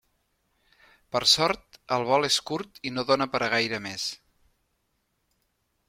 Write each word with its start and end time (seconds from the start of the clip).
Per 1.15 1.21
sort, 1.33 1.77
el 1.97 2.05
vol 2.13 2.29
és 2.31 2.39
curt 2.53 2.81
i 2.91 2.95
no 2.97 3.05
dóna 3.13 3.31
per 3.35 3.43
a 3.45 3.51
gaire 3.57 3.83
més. 3.89 4.09